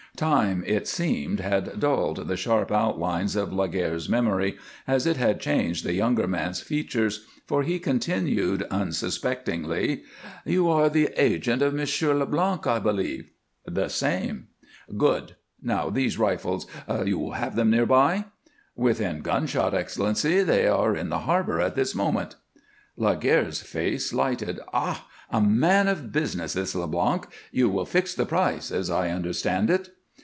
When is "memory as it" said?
4.09-5.17